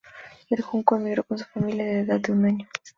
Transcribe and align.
Del 0.49 0.63
Junco 0.63 0.95
emigró 0.95 1.23
con 1.23 1.37
su 1.37 1.45
familia 1.45 1.83
a 1.83 1.87
la 1.89 1.99
edad 1.99 2.19
de 2.21 2.31
un 2.31 2.45
año. 2.45 2.67